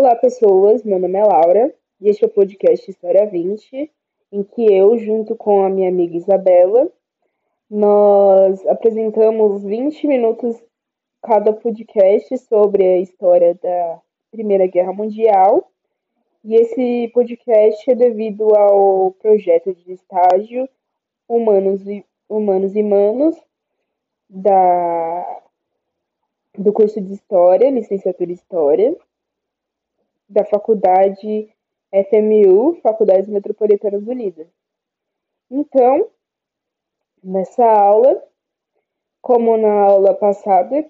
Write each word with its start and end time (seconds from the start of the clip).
Olá, 0.00 0.14
pessoas. 0.14 0.84
Meu 0.84 0.96
nome 0.96 1.18
é 1.18 1.24
Laura 1.24 1.74
e 2.00 2.08
este 2.08 2.22
é 2.22 2.28
o 2.28 2.30
podcast 2.30 2.88
História 2.88 3.26
20, 3.26 3.90
em 4.30 4.44
que 4.44 4.72
eu, 4.72 4.96
junto 4.96 5.34
com 5.34 5.64
a 5.64 5.68
minha 5.68 5.88
amiga 5.88 6.16
Isabela, 6.16 6.88
nós 7.68 8.64
apresentamos 8.68 9.64
20 9.64 10.06
minutos 10.06 10.56
cada 11.20 11.52
podcast 11.52 12.38
sobre 12.38 12.86
a 12.86 12.98
história 12.98 13.58
da 13.60 14.00
Primeira 14.30 14.68
Guerra 14.68 14.92
Mundial. 14.92 15.68
E 16.44 16.54
esse 16.54 17.10
podcast 17.12 17.90
é 17.90 17.96
devido 17.96 18.54
ao 18.54 19.10
projeto 19.20 19.74
de 19.74 19.94
estágio 19.94 20.68
Humanos 21.28 21.84
e 21.88 22.06
Humanos 22.28 22.76
e 22.76 22.84
Manos 22.84 23.36
da 24.30 25.42
do 26.56 26.72
curso 26.72 27.00
de 27.00 27.14
História, 27.14 27.68
licenciatura 27.68 28.30
em 28.30 28.34
História, 28.34 28.96
da 30.28 30.44
faculdade 30.44 31.52
FMU, 31.90 32.80
Faculdades 32.82 33.28
Metropolitanas 33.28 34.06
Unidas. 34.06 34.46
Então, 35.50 36.10
nessa 37.22 37.64
aula, 37.64 38.22
como 39.22 39.56
na 39.56 39.72
aula 39.72 40.14
passada, 40.14 40.88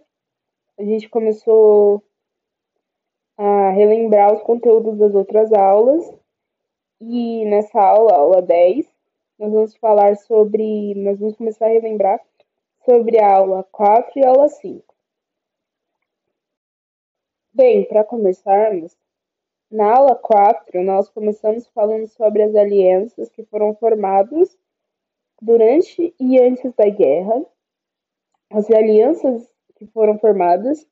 a 0.78 0.82
gente 0.82 1.08
começou 1.08 2.02
a 3.36 3.70
relembrar 3.70 4.34
os 4.34 4.42
conteúdos 4.42 4.98
das 4.98 5.14
outras 5.14 5.52
aulas, 5.52 6.12
e 7.00 7.44
nessa 7.44 7.80
aula, 7.80 8.14
aula 8.14 8.42
10, 8.42 8.86
nós 9.38 9.52
vamos 9.52 9.76
falar 9.76 10.16
sobre, 10.16 10.94
nós 10.96 11.20
vamos 11.20 11.36
começar 11.36 11.66
a 11.66 11.70
relembrar 11.70 12.20
sobre 12.84 13.20
a 13.20 13.36
aula 13.36 13.62
4 13.70 14.18
e 14.18 14.24
a 14.24 14.30
aula 14.30 14.48
5. 14.48 14.94
Bem, 17.52 17.84
para 17.84 18.02
começarmos, 18.02 18.96
na 19.70 19.96
aula 19.96 20.14
4, 20.14 20.82
nós 20.82 21.08
começamos 21.10 21.66
falando 21.68 22.06
sobre 22.06 22.42
as 22.42 22.54
alianças 22.54 23.28
que 23.30 23.44
foram 23.44 23.74
formadas 23.74 24.56
durante 25.40 26.14
e 26.18 26.40
antes 26.40 26.72
da 26.74 26.88
guerra. 26.88 27.44
As 28.50 28.70
alianças 28.70 29.46
que 29.76 29.86
foram 29.86 30.18
formadas, 30.18 30.86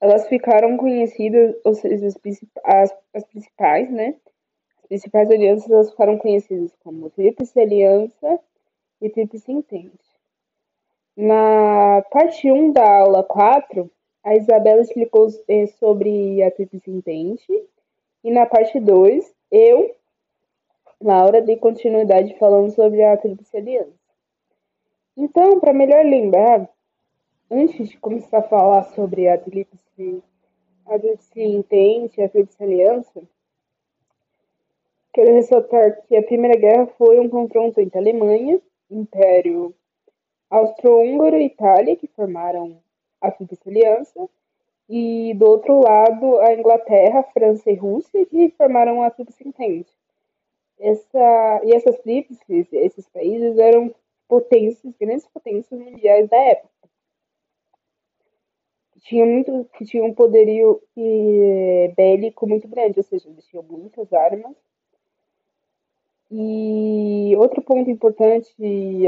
elas 0.00 0.28
ficaram 0.28 0.76
conhecidas, 0.76 1.56
ou 1.64 1.74
seja, 1.74 2.06
as, 2.06 2.20
as, 2.64 2.96
as 3.12 3.24
principais, 3.24 3.90
né? 3.90 4.16
As 4.78 4.86
principais 4.86 5.30
alianças 5.30 5.70
elas 5.70 5.90
ficaram 5.90 6.16
conhecidas 6.18 6.74
como 6.82 7.10
Tríplice 7.10 7.58
Aliança 7.60 8.40
e 9.00 9.10
Tríplice 9.10 9.50
Entente. 9.50 10.12
Na 11.16 12.02
parte 12.10 12.50
1 12.50 12.72
da 12.72 13.00
aula 13.00 13.22
4, 13.24 13.90
a 14.24 14.36
Isabela 14.36 14.80
explicou 14.80 15.26
eh, 15.48 15.66
sobre 15.66 16.42
a 16.42 16.50
Tríplice 16.50 16.90
Entente. 16.90 17.52
E 18.24 18.30
na 18.30 18.46
parte 18.46 18.78
2, 18.78 19.34
eu, 19.50 19.94
Laura, 21.00 21.42
dei 21.42 21.56
continuidade 21.56 22.38
falando 22.38 22.70
sobre 22.70 23.02
a 23.02 23.16
Tríplice 23.16 23.56
Aliança. 23.56 23.92
Então, 25.16 25.58
para 25.58 25.72
melhor 25.72 26.04
lembrar, 26.04 26.68
antes 27.50 27.88
de 27.88 27.98
começar 27.98 28.38
a 28.38 28.42
falar 28.42 28.84
sobre 28.94 29.28
a 29.28 29.36
Tríplice, 29.36 30.22
a 30.86 30.98
Tríplice 30.98 31.42
Entente 31.42 32.20
e 32.20 32.22
a 32.22 32.28
Tríplice 32.28 32.62
Aliança, 32.62 33.22
quero 35.12 35.34
ressaltar 35.34 36.02
que 36.06 36.16
a 36.16 36.22
Primeira 36.22 36.58
Guerra 36.58 36.86
foi 36.98 37.18
um 37.18 37.28
confronto 37.28 37.80
entre 37.80 37.98
Alemanha, 37.98 38.60
Império 38.88 39.74
Austro-Húngaro 40.48 41.36
e 41.36 41.46
Itália, 41.46 41.96
que 41.96 42.06
formaram 42.06 42.78
a 43.20 43.30
Tríplice 43.30 43.68
Aliança, 43.68 44.28
e 44.94 45.32
do 45.32 45.46
outro 45.46 45.80
lado 45.80 46.38
a 46.40 46.52
Inglaterra, 46.52 47.22
França 47.32 47.70
e 47.70 47.74
Rússia, 47.74 48.26
que 48.26 48.50
formaram 48.58 49.02
a 49.02 49.10
Tríplice 49.10 49.48
Entente. 49.48 49.90
Essa, 50.78 51.62
e 51.64 51.72
essas 51.74 51.98
tríplices, 52.00 52.70
esses 52.70 53.08
países 53.08 53.56
eram 53.56 53.94
potências, 54.28 54.94
grandes 55.00 55.26
potências 55.28 55.80
mundiais 55.80 56.28
da 56.28 56.36
época. 56.36 56.68
Tinha 59.00 59.24
muito, 59.24 59.66
que 59.78 59.86
tinham 59.86 60.08
um 60.08 60.14
poderio 60.14 60.82
e, 60.94 61.90
bélico 61.96 62.46
muito 62.46 62.68
grande, 62.68 62.98
ou 62.98 63.02
seja, 63.02 63.30
eles 63.30 63.46
tinham 63.46 63.62
muitas 63.62 64.12
armas. 64.12 64.54
E 66.30 67.34
outro 67.38 67.62
ponto 67.62 67.90
importante 67.90 68.54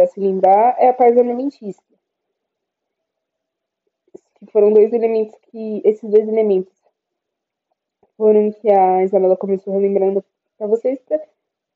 a 0.01 0.07
se 0.07 0.19
lembrar 0.19 0.77
é 0.79 0.89
a 0.89 0.95
paz 0.95 1.15
armamentista 1.15 1.94
foram 4.53 4.73
dois 4.73 4.93
elementos 4.93 5.35
que. 5.51 5.83
Esses 5.85 6.09
dois 6.09 6.29
elementos 6.29 6.73
foram 8.17 8.51
que 8.53 8.71
a 8.71 9.03
Isabela 9.03 9.37
começou 9.37 9.73
relembrando 9.73 10.25
para 10.57 10.67
vocês 10.67 11.01
para 11.03 11.21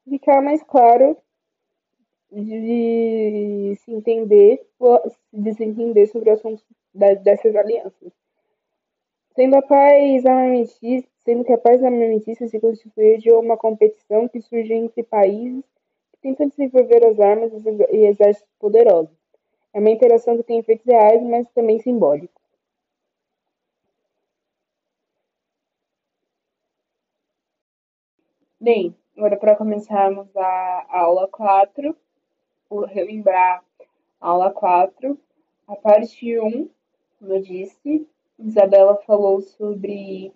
ficar 0.08 0.40
mais 0.40 0.62
claro 0.62 1.16
de 2.30 3.74
se 3.80 3.92
entender, 3.92 4.66
de 5.32 5.54
se 5.54 5.64
entender 5.64 6.06
sobre 6.06 6.30
o 6.30 6.32
assunto 6.32 6.62
dessas 6.94 7.56
alianças. 7.56 8.12
Sendo 9.34 9.56
a 9.56 9.62
paz 9.62 10.26
armamentista, 10.26 11.08
sendo 11.24 11.44
que 11.44 11.52
a 11.52 11.58
paz 11.58 11.82
armamentista 11.82 12.46
se 12.48 12.60
constituiu 12.60 13.18
de 13.18 13.30
uma 13.30 13.56
competição 13.56 14.28
que 14.28 14.40
surge 14.40 14.74
entre 14.74 15.02
países 15.02 15.64
que 16.12 16.18
tentam 16.20 16.48
desenvolver 16.48 17.04
as 17.06 17.20
armas 17.20 17.52
e 17.92 18.06
exércitos 18.06 18.52
poderosos. 18.58 19.16
É 19.72 19.78
uma 19.78 19.90
interação 19.90 20.36
que 20.36 20.42
tem 20.42 20.58
efeitos 20.58 20.86
reais, 20.86 21.22
mas 21.22 21.48
também 21.50 21.78
simbólicos. 21.78 22.47
Bem, 28.60 28.92
agora 29.16 29.36
para 29.36 29.54
começarmos 29.54 30.36
a 30.36 30.86
aula 30.90 31.28
4, 31.28 31.96
vou 32.68 32.84
relembrar 32.86 33.62
a 34.20 34.28
aula 34.28 34.50
4, 34.50 35.16
a 35.68 35.76
parte 35.76 36.40
1, 36.40 36.68
como 37.20 37.34
eu 37.34 37.40
disse, 37.40 38.04
Isabela 38.36 38.96
falou 39.06 39.40
sobre 39.40 40.32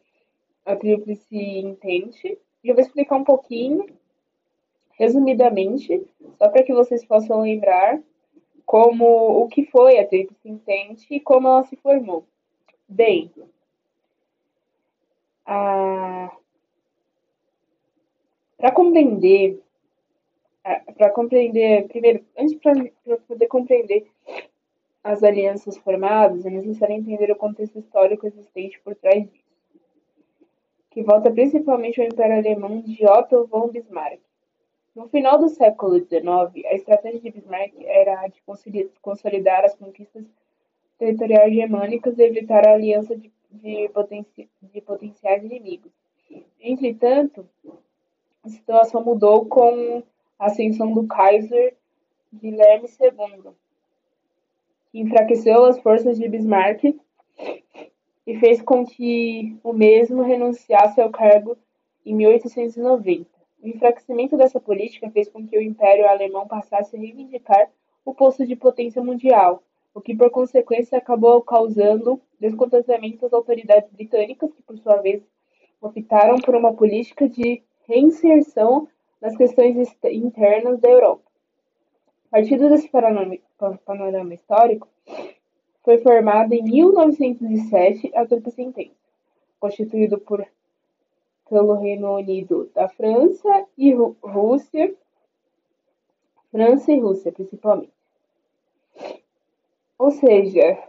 a 0.65 0.77
tríplice 0.77 1.37
intente, 1.37 2.38
e 2.62 2.69
eu 2.69 2.77
vou 2.77 2.84
explicar 2.84 3.16
um 3.16 3.25
pouquinho, 3.25 3.87
resumidamente, 4.93 6.06
só 6.39 6.49
para 6.49 6.62
que 6.62 6.72
vocês 6.72 7.04
possam 7.04 7.41
lembrar 7.41 8.00
como 8.65 9.04
o 9.43 9.49
que 9.49 9.65
foi 9.66 9.99
a 9.99 10.06
tríplice 10.06 10.49
intente 10.49 11.12
e 11.12 11.19
como 11.19 11.49
ela 11.49 11.65
se 11.65 11.75
formou. 11.75 12.25
Bem, 12.89 13.33
a 15.44 16.31
para 18.62 18.71
compreender, 18.71 19.61
para 20.97 21.11
compreender, 21.11 21.89
primeiro, 21.89 22.25
antes 22.39 22.55
para 22.61 23.17
poder 23.27 23.49
compreender 23.49 24.06
as 25.03 25.25
alianças 25.25 25.77
formadas, 25.78 26.47
é 26.47 26.50
necessário 26.50 26.95
entender 26.95 27.28
o 27.33 27.37
contexto 27.37 27.81
histórico 27.81 28.25
existente 28.25 28.81
por 28.84 28.95
trás 28.95 29.28
disso, 29.28 29.43
que 30.93 31.03
volta 31.03 31.28
principalmente 31.28 32.01
ao 32.01 32.06
Império 32.06 32.37
Alemão 32.37 32.81
de 32.83 33.05
Otto 33.05 33.49
von 33.49 33.67
Bismarck. 33.67 34.21
No 34.95 35.09
final 35.09 35.41
do 35.41 35.49
século 35.49 35.99
XIX, 35.99 36.65
a 36.67 36.75
estratégia 36.75 37.19
de 37.21 37.31
Bismarck 37.33 37.75
era 37.81 38.21
a 38.21 38.28
de 38.28 38.41
consolidar 39.01 39.65
as 39.65 39.75
conquistas 39.75 40.25
territoriais 41.01 41.53
germânicas 41.53 42.17
e 42.17 42.22
evitar 42.22 42.65
a 42.65 42.75
aliança 42.75 43.17
de, 43.17 43.28
de, 43.51 43.89
potenci, 43.89 44.49
de 44.62 44.81
potenciais 44.83 45.43
inimigos. 45.43 45.91
Entretanto, 46.61 47.45
a 48.42 48.48
situação 48.48 49.04
mudou 49.04 49.47
com 49.47 50.03
a 50.38 50.47
ascensão 50.47 50.92
do 50.92 51.06
Kaiser 51.06 51.76
Guilherme 52.32 52.88
II, 52.88 53.53
que 54.91 55.00
enfraqueceu 55.00 55.64
as 55.64 55.78
forças 55.80 56.19
de 56.19 56.28
Bismarck 56.28 56.84
e 58.26 58.36
fez 58.38 58.60
com 58.60 58.84
que 58.84 59.56
o 59.62 59.72
mesmo 59.72 60.22
renunciasse 60.22 61.00
ao 61.00 61.10
cargo 61.10 61.56
em 62.04 62.15
1890. 62.15 63.30
O 63.62 63.68
enfraquecimento 63.68 64.36
dessa 64.36 64.59
política 64.59 65.09
fez 65.10 65.28
com 65.28 65.47
que 65.47 65.56
o 65.56 65.62
Império 65.62 66.09
Alemão 66.09 66.48
passasse 66.48 66.97
a 66.97 66.98
reivindicar 66.98 67.71
o 68.04 68.12
posto 68.12 68.45
de 68.45 68.56
potência 68.56 69.03
mundial, 69.03 69.62
o 69.95 70.00
que 70.00 70.16
por 70.16 70.30
consequência 70.30 70.98
acabou 70.98 71.41
causando 71.42 72.21
descontentamento 72.41 73.24
às 73.24 73.33
autoridades 73.33 73.88
britânicas, 73.92 74.53
que 74.53 74.62
por 74.62 74.77
sua 74.78 74.97
vez 74.97 75.22
optaram 75.80 76.41
por 76.41 76.56
uma 76.56 76.72
política 76.72 77.28
de 77.28 77.62
reinserção 77.87 78.89
nas 79.21 79.37
questões 79.37 79.77
internas 80.05 80.81
da 80.81 80.89
Europa. 80.89 81.23
Partindo 82.31 82.69
desse 82.69 82.89
panorama 82.89 84.34
histórico, 84.34 84.89
foi 85.84 85.99
formada 85.99 86.55
em 86.55 86.63
1907 86.63 88.11
a 88.15 88.27
Tríplice 88.27 88.63
Entente, 88.63 88.97
constituído 89.61 90.19
por 90.19 90.47
pelo 91.53 91.75
Reino 91.75 92.15
Unido 92.15 92.71
da 92.75 92.89
França 92.89 93.67
e 93.77 93.93
Rú 93.93 94.17
Rússia, 94.23 94.95
França 96.51 96.91
e 96.91 96.99
Rússia 96.99 97.31
principalmente. 97.31 97.93
Ou 99.99 100.11
seja, 100.11 100.83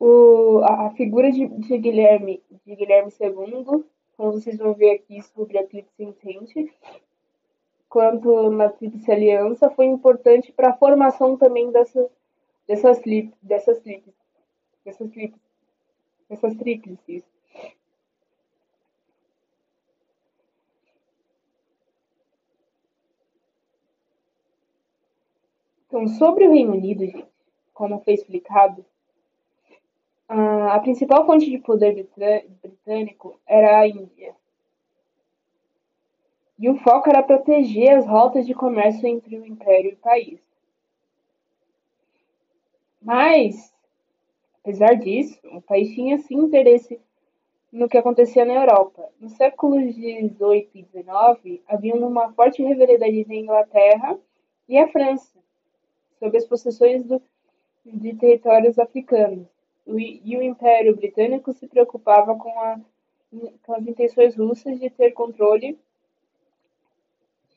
o, 0.00 0.60
a, 0.64 0.86
a, 0.86 0.90
figura 0.92 1.30
de, 1.30 1.46
de 1.46 1.76
Guilherme 1.76 2.42
de 2.64 2.74
Guilherme 2.74 3.12
II, 3.20 3.84
como 4.16 4.32
vocês 4.32 4.56
vão 4.56 4.72
ver 4.72 4.92
aqui 4.92 5.22
sobre 5.22 5.58
a 5.58 5.66
Tríplice 5.66 6.02
Entente, 6.02 6.72
quanto 7.88 8.50
na 8.50 8.68
Tríplice 8.68 9.10
Aliança, 9.12 9.70
foi 9.70 9.86
importante 9.86 10.52
para 10.52 10.70
a 10.70 10.76
formação 10.76 11.36
também 11.36 11.70
dessa, 11.70 12.10
dessas, 12.66 13.00
dessas 13.42 13.78
tríplices. 13.80 14.14
Dessas 14.84 15.10
tríplices. 15.10 15.46
Dessas 16.28 16.56
tríplices. 16.56 17.22
Então, 25.86 26.08
sobre 26.08 26.46
o 26.46 26.50
Reino 26.50 26.72
Unido, 26.72 27.06
gente, 27.06 27.26
como 27.72 28.00
foi 28.00 28.14
explicado, 28.14 28.84
a 30.28 30.80
principal 30.80 31.24
fonte 31.24 31.48
de 31.48 31.58
poder 31.58 32.08
britânico 32.62 33.40
era 33.46 33.80
a 33.80 33.88
Índia. 33.88 34.34
E 36.58 36.68
o 36.68 36.76
foco 36.76 37.08
era 37.08 37.22
proteger 37.22 37.96
as 37.96 38.06
rotas 38.06 38.46
de 38.46 38.54
comércio 38.54 39.06
entre 39.06 39.38
o 39.38 39.46
Império 39.46 39.90
e 39.90 39.94
o 39.94 39.98
país. 39.98 40.40
Mas, 43.00 43.72
apesar 44.62 44.94
disso, 44.94 45.38
o 45.52 45.60
país 45.60 45.94
tinha 45.94 46.18
sim 46.18 46.36
interesse 46.36 47.00
no 47.70 47.88
que 47.88 47.98
acontecia 47.98 48.44
na 48.44 48.54
Europa. 48.54 49.08
Nos 49.20 49.32
séculos 49.32 49.94
XVIII 49.94 50.68
e 50.74 50.82
XIX, 50.82 51.62
havia 51.68 51.94
uma 51.94 52.32
forte 52.32 52.64
rivalidade 52.64 53.20
entre 53.20 53.36
a 53.36 53.40
Inglaterra 53.40 54.18
e 54.68 54.78
a 54.78 54.88
França, 54.88 55.38
sobre 56.18 56.38
as 56.38 56.46
possessões 56.46 57.04
do, 57.04 57.22
de 57.84 58.14
territórios 58.14 58.78
africanos 58.78 59.55
e 59.86 60.36
o 60.36 60.42
Império 60.42 60.96
Britânico 60.96 61.52
se 61.52 61.66
preocupava 61.68 62.34
com, 62.34 62.60
a, 62.60 62.80
com 63.62 63.74
as 63.74 63.86
intenções 63.86 64.36
russas 64.36 64.80
de 64.80 64.90
ter 64.90 65.12
controle 65.12 65.78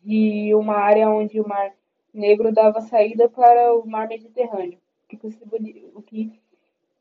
de 0.03 0.53
uma 0.53 0.75
área 0.75 1.09
onde 1.09 1.39
o 1.41 1.47
Mar 1.47 1.73
Negro 2.13 2.51
dava 2.51 2.81
saída 2.81 3.27
para 3.29 3.73
o 3.73 3.87
Mar 3.87 4.07
Mediterrâneo, 4.07 4.79
o 5.95 6.01
que 6.01 6.31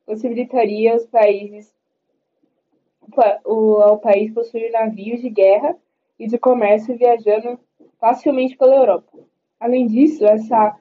possibilitaria 0.06 0.96
os 0.96 1.06
países 1.06 1.74
o, 3.44 3.76
ao 3.78 3.98
país 3.98 4.32
possuir 4.32 4.70
navios 4.70 5.20
de 5.20 5.30
guerra 5.30 5.76
e 6.18 6.26
de 6.26 6.38
comércio 6.38 6.96
viajando 6.96 7.58
facilmente 7.98 8.56
pela 8.56 8.76
Europa. 8.76 9.18
Além 9.58 9.86
disso, 9.86 10.24
essa, 10.26 10.78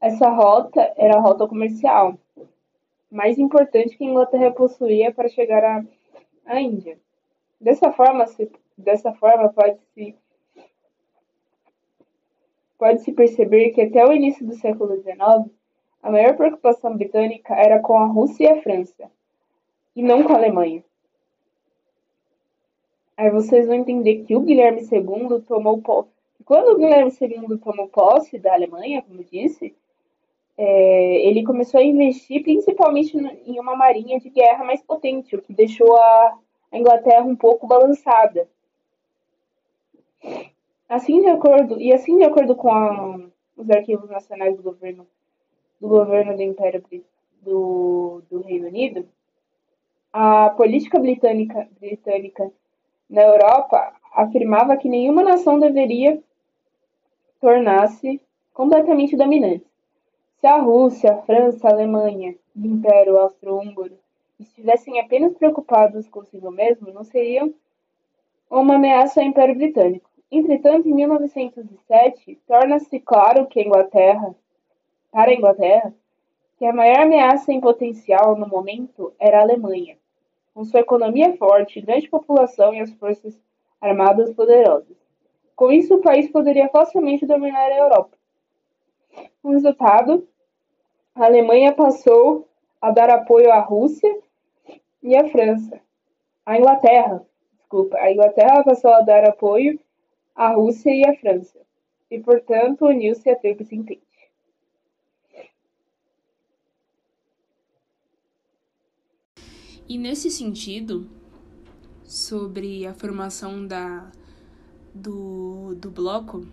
essa 0.00 0.28
rota 0.30 0.92
era 0.96 1.16
a 1.16 1.20
rota 1.20 1.46
comercial, 1.46 2.18
mais 3.10 3.38
importante 3.38 3.96
que 3.96 4.04
a 4.04 4.06
Inglaterra 4.06 4.50
possuía 4.52 5.12
para 5.12 5.28
chegar 5.28 5.64
à, 5.64 5.84
à 6.46 6.60
Índia. 6.60 6.98
Dessa 7.60 7.92
forma, 7.92 8.26
se, 8.26 8.50
dessa 8.76 9.12
forma 9.12 9.48
pode-se 9.50 10.14
pode-se 12.78 13.12
perceber 13.12 13.70
que 13.70 13.82
até 13.82 14.06
o 14.06 14.12
início 14.12 14.46
do 14.46 14.54
século 14.54 14.96
XIX, 14.96 15.50
a 16.02 16.10
maior 16.10 16.34
preocupação 16.34 16.96
britânica 16.96 17.54
era 17.54 17.78
com 17.78 17.98
a 17.98 18.06
Rússia 18.06 18.44
e 18.44 18.48
a 18.48 18.62
França, 18.62 19.10
e 19.94 20.02
não 20.02 20.22
com 20.22 20.32
a 20.32 20.36
Alemanha. 20.36 20.82
Aí 23.18 23.28
vocês 23.30 23.66
vão 23.66 23.76
entender 23.76 24.24
que 24.24 24.34
o 24.34 24.40
Guilherme 24.40 24.80
II 24.80 25.42
tomou. 25.46 25.82
Quando 26.42 26.68
o 26.68 26.78
Guilherme 26.78 27.12
II 27.20 27.58
tomou 27.58 27.86
posse 27.86 28.38
da 28.38 28.54
Alemanha, 28.54 29.02
como 29.02 29.22
disse, 29.22 29.74
é, 30.62 31.26
ele 31.26 31.42
começou 31.42 31.80
a 31.80 31.82
investir 31.82 32.42
principalmente 32.42 33.16
em 33.16 33.58
uma 33.58 33.74
marinha 33.74 34.20
de 34.20 34.28
guerra 34.28 34.62
mais 34.62 34.82
potente, 34.82 35.34
o 35.34 35.40
que 35.40 35.54
deixou 35.54 35.96
a, 35.96 36.38
Inglaterra 36.70 37.24
um 37.24 37.34
pouco 37.34 37.66
balançada. 37.66 38.46
Assim 40.86 41.20
de 41.20 41.28
acordo 41.28 41.80
e 41.80 41.92
assim 41.92 42.16
de 42.18 42.24
acordo 42.24 42.54
com 42.54 42.70
a, 42.70 43.18
os 43.56 43.70
arquivos 43.70 44.08
nacionais 44.10 44.54
do 44.54 44.62
governo 44.62 45.06
do 45.80 45.88
governo 45.88 46.36
do 46.36 46.42
Império 46.42 46.84
do, 47.40 48.22
do 48.30 48.42
Reino 48.42 48.68
Unido, 48.68 49.08
a 50.12 50.50
política 50.50 50.98
britânica, 50.98 51.66
britânica 51.80 52.52
na 53.08 53.22
Europa 53.22 53.94
afirmava 54.12 54.76
que 54.76 54.90
nenhuma 54.90 55.22
nação 55.22 55.58
deveria 55.58 56.22
tornar-se 57.40 58.20
completamente 58.52 59.16
dominante. 59.16 59.69
Se 60.40 60.46
a 60.46 60.56
Rússia, 60.56 61.12
a 61.12 61.22
França, 61.22 61.68
a 61.68 61.70
Alemanha 61.70 62.34
e 62.56 62.62
o 62.62 62.66
Império 62.66 63.18
Austro-Húngaro 63.18 63.98
estivessem 64.38 64.98
apenas 64.98 65.34
preocupados 65.34 66.08
consigo 66.08 66.50
mesmo, 66.50 66.90
não 66.94 67.04
seriam 67.04 67.52
uma 68.50 68.76
ameaça 68.76 69.20
ao 69.20 69.26
Império 69.26 69.54
Britânico. 69.54 70.08
Entretanto, 70.32 70.88
em 70.88 70.94
1907, 70.94 72.40
torna-se 72.46 72.98
claro 73.00 73.48
que 73.48 73.60
a 73.60 73.64
Inglaterra, 73.64 74.34
para 75.12 75.30
a 75.30 75.34
Inglaterra, 75.34 75.94
que 76.56 76.64
a 76.64 76.72
maior 76.72 77.00
ameaça 77.00 77.52
em 77.52 77.60
potencial 77.60 78.34
no 78.34 78.48
momento 78.48 79.12
era 79.18 79.40
a 79.40 79.42
Alemanha, 79.42 79.98
com 80.54 80.64
sua 80.64 80.80
economia 80.80 81.36
forte, 81.36 81.82
grande 81.82 82.08
população 82.08 82.72
e 82.72 82.80
as 82.80 82.90
forças 82.92 83.38
armadas 83.78 84.32
poderosas. 84.32 84.96
Com 85.54 85.70
isso, 85.70 85.96
o 85.96 86.00
país 86.00 86.30
poderia 86.30 86.70
facilmente 86.70 87.26
dominar 87.26 87.66
a 87.66 87.76
Europa. 87.76 88.16
O 89.42 89.50
resultado, 89.50 90.26
a 91.20 91.26
Alemanha 91.26 91.74
passou 91.74 92.48
a 92.80 92.90
dar 92.90 93.10
apoio 93.10 93.52
à 93.52 93.60
Rússia 93.60 94.10
e 95.02 95.14
à 95.14 95.28
França. 95.28 95.78
A 96.46 96.58
Inglaterra, 96.58 97.22
desculpa, 97.58 97.98
a 97.98 98.10
Inglaterra 98.10 98.64
passou 98.64 98.90
a 98.90 99.02
dar 99.02 99.24
apoio 99.24 99.78
à 100.34 100.48
Rússia 100.54 100.90
e 100.90 101.04
à 101.04 101.14
França. 101.14 101.58
E, 102.10 102.18
portanto, 102.18 102.86
uniu-se 102.86 103.28
à 103.28 103.36
Tríplice 103.36 103.76
Entente. 103.76 104.02
E 109.86 109.98
nesse 109.98 110.30
sentido, 110.30 111.06
sobre 112.04 112.86
a 112.86 112.94
formação 112.94 113.66
da, 113.66 114.10
do, 114.94 115.74
do 115.74 115.90
bloco, 115.90 116.46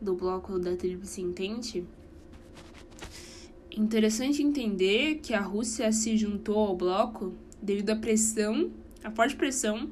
do 0.00 0.16
bloco 0.16 0.58
da 0.58 0.76
Tríplice 0.76 1.22
Entente, 1.22 1.86
interessante 3.76 4.42
entender 4.42 5.16
que 5.16 5.34
a 5.34 5.40
Rússia 5.40 5.92
se 5.92 6.16
juntou 6.16 6.58
ao 6.58 6.76
bloco 6.76 7.34
devido 7.60 7.90
à 7.90 7.96
pressão, 7.96 8.70
à 9.04 9.10
forte 9.10 9.36
pressão 9.36 9.90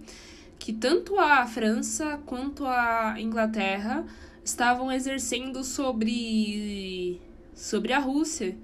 que 0.58 0.72
tanto 0.72 1.18
a 1.18 1.46
França 1.46 2.18
quanto 2.24 2.64
a 2.64 3.16
Inglaterra 3.18 4.06
estavam 4.42 4.90
exercendo 4.90 5.62
sobre 5.62 7.20
sobre 7.54 7.92
a 7.92 7.98
Rússia, 7.98 8.56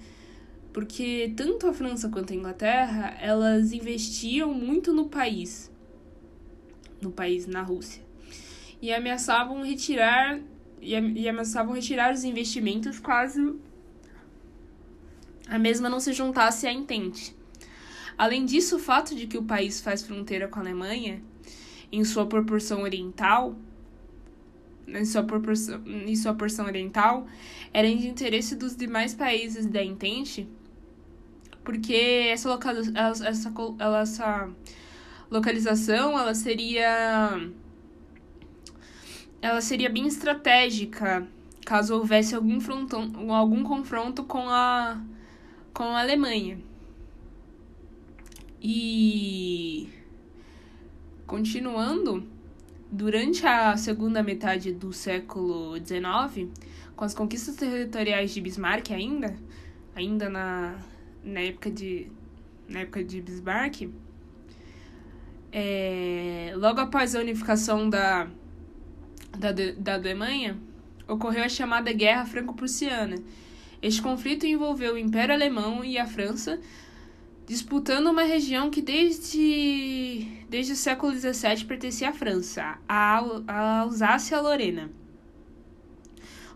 porque 0.73 1.33
tanto 1.37 1.66
a 1.68 1.73
França 1.73 2.09
quanto 2.09 2.33
a 2.33 2.37
Inglaterra, 2.37 3.16
elas 3.21 3.73
investiam 3.73 4.52
muito 4.52 4.92
no 4.92 5.09
país, 5.09 5.71
no 7.00 7.12
país 7.12 7.47
na 7.47 7.62
Rússia, 7.62 8.02
e 8.80 8.92
ameaçavam 8.92 9.62
retirar 9.62 10.40
e 10.80 11.28
ameaçavam 11.28 11.75
retirar 11.75 12.14
os 12.14 12.25
investimentos 12.25 12.99
caso 12.99 13.61
a 15.50 15.59
mesma 15.59 15.90
não 15.90 15.99
se 15.99 16.12
juntasse 16.12 16.66
à 16.66 16.73
Entente. 16.73 17.37
Além 18.16 18.45
disso, 18.45 18.76
o 18.76 18.78
fato 18.78 19.14
de 19.14 19.26
que 19.26 19.37
o 19.37 19.42
país 19.42 19.80
faz 19.80 20.02
fronteira 20.02 20.47
com 20.47 20.59
a 20.59 20.62
Alemanha, 20.62 21.23
em 21.90 22.04
sua 22.04 22.25
proporção 22.25 22.83
oriental, 22.83 23.57
em 24.87 25.04
sua, 25.04 25.25
proporção, 25.25 25.83
em 25.87 26.14
sua 26.14 26.35
porção 26.35 26.66
oriental, 26.66 27.26
era 27.73 27.88
de 27.88 28.09
interesse 28.09 28.54
dos 28.54 28.76
demais 28.76 29.12
países 29.12 29.66
da 29.66 29.83
Entente, 29.83 30.49
porque 31.64 32.28
essa, 32.30 32.59
essa, 32.95 33.28
essa, 33.28 33.97
essa 34.00 34.50
localização 35.30 36.19
ela 36.19 36.35
seria 36.35 37.40
ela 39.42 39.61
seria 39.61 39.88
bem 39.88 40.07
estratégica 40.07 41.26
caso 41.64 41.95
houvesse 41.95 42.35
algum, 42.35 42.59
algum 43.33 43.62
confronto 43.62 44.25
com 44.25 44.49
a, 44.49 45.00
com 45.80 45.96
a 45.96 46.00
Alemanha. 46.02 46.58
E 48.60 49.88
continuando, 51.26 52.28
durante 52.92 53.46
a 53.46 53.75
segunda 53.78 54.22
metade 54.22 54.75
do 54.75 54.92
século 54.92 55.75
XIX, 55.78 56.50
com 56.94 57.02
as 57.02 57.14
conquistas 57.14 57.56
territoriais 57.56 58.30
de 58.30 58.42
Bismarck 58.42 58.90
ainda, 58.90 59.34
ainda 59.96 60.28
na, 60.28 60.76
na 61.25 61.40
época 61.40 61.70
de 61.70 62.08
na 62.68 62.80
época 62.80 63.02
de 63.02 63.22
Bismarck, 63.22 63.88
é, 65.50 66.52
logo 66.56 66.78
após 66.78 67.14
a 67.14 67.20
unificação 67.20 67.88
da 67.88 68.28
da, 69.32 69.50
da 69.78 69.94
Alemanha, 69.94 70.58
ocorreu 71.08 71.42
a 71.42 71.49
chamada 71.49 71.90
Guerra 71.90 72.26
Franco-Prussiana. 72.26 73.16
Este 73.82 74.02
conflito 74.02 74.46
envolveu 74.46 74.94
o 74.94 74.99
Império 74.99 75.34
Alemão 75.34 75.82
e 75.84 75.96
a 75.96 76.06
França, 76.06 76.60
disputando 77.46 78.08
uma 78.08 78.22
região 78.22 78.70
que 78.70 78.82
desde 78.82 80.26
desde 80.50 80.72
o 80.72 80.76
século 80.76 81.12
XVII 81.12 81.64
pertencia 81.64 82.10
à 82.10 82.12
França, 82.12 82.78
a 82.87 83.80
Alsácia-Lorena. 83.80 84.90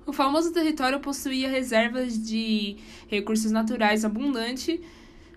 O 0.06 0.12
famoso 0.12 0.52
território 0.52 1.00
possuía 1.00 1.48
reservas 1.48 2.18
de 2.22 2.76
recursos 3.08 3.50
naturais 3.50 4.04
abundante, 4.04 4.82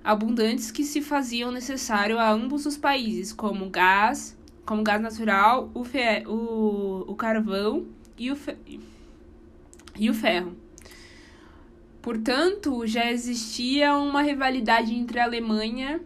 abundantes 0.04 0.72
que 0.72 0.84
se 0.84 1.02
faziam 1.02 1.52
necessário 1.52 2.20
a 2.20 2.30
ambos 2.30 2.66
os 2.66 2.76
países, 2.76 3.32
como 3.32 3.70
gás, 3.70 4.36
como 4.66 4.84
gás 4.84 5.02
natural, 5.02 5.72
o, 5.74 5.86
fe, 5.86 6.26
o, 6.28 7.06
o 7.08 7.16
carvão 7.16 7.86
e 8.18 8.30
o, 8.30 8.36
fe, 8.36 8.58
e 9.96 10.10
o 10.10 10.14
ferro. 10.14 10.67
Portanto, 12.08 12.88
já 12.88 13.12
existia 13.12 13.94
uma 13.94 14.22
rivalidade 14.22 14.96
entre 14.96 15.20
a 15.20 15.26
Alemanha 15.26 16.00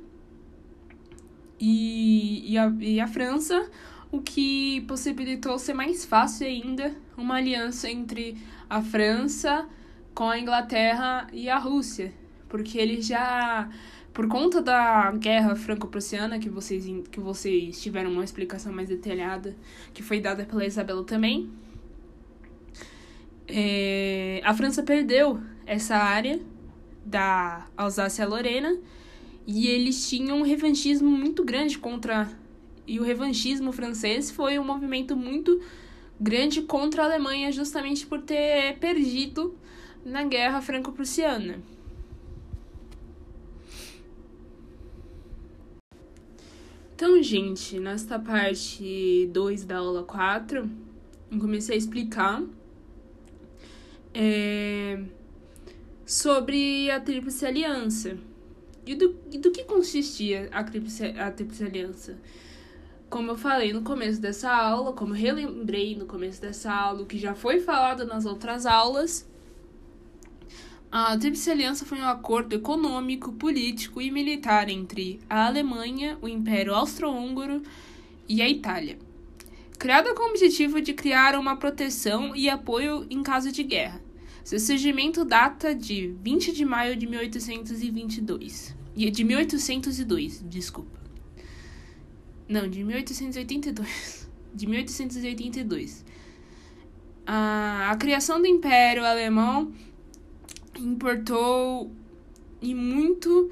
e, 1.60 2.54
e, 2.54 2.58
a, 2.58 2.74
e 2.80 3.00
a 3.00 3.06
França, 3.06 3.70
o 4.12 4.20
que 4.20 4.82
possibilitou 4.88 5.60
ser 5.60 5.76
mais 5.76 6.04
fácil 6.04 6.48
ainda 6.48 6.92
uma 7.16 7.36
aliança 7.36 7.88
entre 7.88 8.36
a 8.68 8.82
França 8.82 9.70
com 10.16 10.28
a 10.28 10.40
Inglaterra 10.40 11.28
e 11.32 11.48
a 11.48 11.60
Rússia, 11.60 12.12
porque 12.50 12.80
eles 12.80 13.06
já 13.06 13.70
por 14.12 14.28
conta 14.28 14.60
da 14.60 15.12
guerra 15.12 15.56
franco-prussiana 15.56 16.40
que 16.40 16.50
vocês 16.50 16.84
que 17.12 17.20
vocês 17.20 17.80
tiveram 17.80 18.12
uma 18.12 18.24
explicação 18.24 18.74
mais 18.74 18.90
detalhada 18.90 19.56
que 19.94 20.02
foi 20.02 20.20
dada 20.20 20.46
pela 20.46 20.66
Isabela 20.66 21.04
também 21.04 21.52
é, 23.48 24.42
a 24.44 24.52
França 24.56 24.82
perdeu 24.82 25.40
essa 25.72 25.96
área 25.96 26.38
da 27.06 27.66
Alsácia-Lorena 27.78 28.78
e 29.48 29.68
eles 29.68 30.10
tinham 30.10 30.40
um 30.40 30.42
revanchismo 30.42 31.10
muito 31.10 31.46
grande 31.46 31.78
contra. 31.78 32.30
E 32.86 33.00
o 33.00 33.04
revanchismo 33.04 33.72
francês 33.72 34.30
foi 34.30 34.60
um 34.60 34.66
movimento 34.66 35.16
muito 35.16 35.62
grande 36.20 36.62
contra 36.64 37.04
a 37.04 37.06
Alemanha, 37.06 37.54
justamente 37.54 38.06
por 38.06 38.20
ter 38.20 38.78
perdido 38.80 39.56
na 40.04 40.26
Guerra 40.26 40.62
Franco-Prussiana. 40.62 41.62
Então, 46.94 47.24
gente, 47.24 47.80
nesta 47.80 48.20
parte 48.20 49.30
2 49.32 49.64
da 49.64 49.78
aula 49.78 50.04
4, 50.04 50.70
eu 51.32 51.40
comecei 51.40 51.76
a 51.76 51.78
explicar. 51.78 52.44
É 54.14 55.02
sobre 56.12 56.92
a 56.92 57.00
Tríplice 57.00 57.46
Aliança. 57.46 58.18
E 58.86 58.94
do, 58.94 59.18
e 59.32 59.38
do 59.38 59.50
que 59.50 59.64
consistia 59.64 60.50
a 60.52 60.62
Tríplice, 60.62 61.06
a 61.06 61.32
Tríplice 61.32 61.64
Aliança? 61.64 62.18
Como 63.10 63.32
eu 63.32 63.38
falei 63.38 63.72
no 63.72 63.82
começo 63.82 64.20
dessa 64.20 64.52
aula, 64.52 64.92
como 64.92 65.14
relembrei 65.14 65.96
no 65.96 66.06
começo 66.06 66.42
dessa 66.42 66.70
aula, 66.70 67.04
o 67.04 67.06
que 67.06 67.18
já 67.18 67.34
foi 67.34 67.62
falado 67.62 68.06
nas 68.06 68.26
outras 68.26 68.66
aulas, 68.66 69.26
a 70.92 71.18
Tríplice 71.18 71.50
Aliança 71.50 71.86
foi 71.86 72.00
um 72.00 72.06
acordo 72.06 72.54
econômico, 72.54 73.32
político 73.32 74.02
e 74.02 74.12
militar 74.12 74.68
entre 74.68 75.22
a 75.30 75.48
Alemanha, 75.48 76.18
o 76.22 76.28
Império 76.28 76.76
Austro-Húngaro 76.76 77.62
e 78.28 78.42
a 78.42 78.50
Itália. 78.50 79.00
Criada 79.80 80.14
com 80.14 80.24
o 80.24 80.30
objetivo 80.32 80.82
de 80.82 80.94
criar 80.94 81.40
uma 81.40 81.56
proteção 81.56 82.36
e 82.36 82.50
apoio 82.50 83.08
em 83.10 83.24
caso 83.24 83.50
de 83.50 83.64
guerra. 83.64 84.11
Seu 84.44 84.60
surgimento 84.60 85.24
data 85.24 85.74
de 85.74 86.16
20 86.22 86.52
de 86.52 86.66
maio 86.66 86.96
de 86.96 87.08
1822. 87.08 88.76
De 88.94 89.24
1802, 89.24 90.44
desculpa. 90.48 91.00
Não, 92.48 92.68
de 92.70 92.84
1882. 92.84 94.30
De 94.54 94.68
1882. 94.68 96.04
A, 97.26 97.92
a 97.92 97.96
criação 97.96 98.42
do 98.42 98.46
Império 98.46 99.06
Alemão 99.06 99.72
importou 100.78 101.90
e 102.62 102.76
muito 102.76 103.50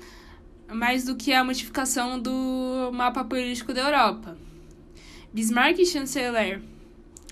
mais 0.68 1.06
do 1.06 1.16
que 1.16 1.32
a 1.32 1.42
modificação 1.42 2.20
do 2.20 2.92
mapa 2.94 3.24
político 3.24 3.74
da 3.74 3.84
Europa. 3.84 4.38
Bismarck, 5.34 5.86
chanceler, 5.86 6.62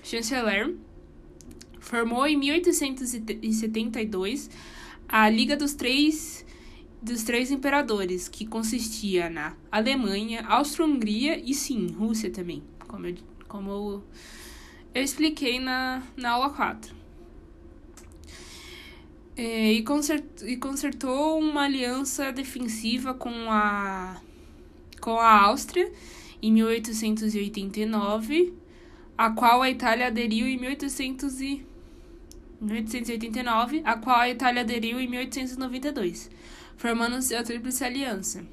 chanceler 0.02 0.74
Formou 1.88 2.24
em 2.26 2.36
1872 2.36 4.50
a 5.08 5.30
Liga 5.30 5.56
dos 5.56 5.72
Três 5.72 6.44
dos 7.00 7.22
Três 7.22 7.50
Imperadores, 7.50 8.28
que 8.28 8.44
consistia 8.44 9.30
na 9.30 9.56
Alemanha, 9.72 10.44
Áustria-Hungria 10.46 11.42
e 11.42 11.54
sim, 11.54 11.86
Rússia 11.92 12.30
também, 12.30 12.62
como 12.86 13.06
eu, 13.06 13.14
como 13.48 13.70
eu, 13.70 14.04
eu 14.94 15.02
expliquei 15.02 15.58
na, 15.58 16.02
na 16.14 16.32
aula 16.32 16.50
4. 16.50 16.94
É, 19.34 19.72
e, 19.72 19.82
consert, 19.82 20.26
e 20.42 20.58
consertou 20.58 21.38
uma 21.38 21.62
aliança 21.62 22.30
defensiva 22.30 23.14
com 23.14 23.50
a, 23.50 24.20
com 25.00 25.18
a 25.18 25.40
Áustria 25.40 25.90
em 26.42 26.52
1889, 26.52 28.52
a 29.16 29.30
qual 29.30 29.62
a 29.62 29.70
Itália 29.70 30.08
aderiu 30.08 30.46
em 30.46 30.58
1800 30.58 31.40
e 31.40 31.66
1889, 32.60 33.82
a 33.84 33.96
qual 33.96 34.16
a 34.16 34.28
Itália 34.28 34.62
aderiu 34.62 35.00
em 35.00 35.08
1892, 35.08 36.30
formando-se 36.76 37.34
a 37.34 37.42
Tríplice 37.42 37.84
Aliança. 37.84 38.44